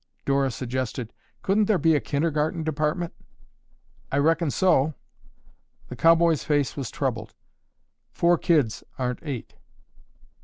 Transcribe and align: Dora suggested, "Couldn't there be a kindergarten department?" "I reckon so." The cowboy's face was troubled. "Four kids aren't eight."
Dora 0.25 0.49
suggested, 0.49 1.13
"Couldn't 1.43 1.65
there 1.65 1.77
be 1.77 1.95
a 1.95 1.99
kindergarten 1.99 2.63
department?" 2.63 3.13
"I 4.11 4.17
reckon 4.17 4.49
so." 4.49 4.95
The 5.89 5.95
cowboy's 5.95 6.43
face 6.43 6.75
was 6.75 6.89
troubled. 6.89 7.35
"Four 8.11 8.39
kids 8.39 8.83
aren't 8.97 9.19
eight." 9.21 9.53